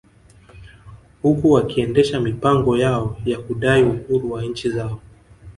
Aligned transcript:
Huku 1.21 1.51
wakiendesha 1.51 2.19
mipango 2.21 2.77
yao 2.77 3.17
ya 3.25 3.39
kudai 3.39 3.83
uhuru 3.83 4.31
wa 4.31 4.43
nchi 4.43 4.69
zao 4.69 4.99